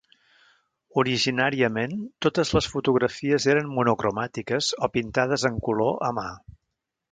Originàriament, 1.01 1.93
totes 2.27 2.53
les 2.59 2.69
fotografies 2.77 3.47
eren 3.55 3.71
monocromàtiques 3.75 4.73
o 4.89 4.93
pintades 4.99 5.49
en 5.53 5.63
color 5.71 6.05
a 6.09 6.13
mà. 6.21 6.29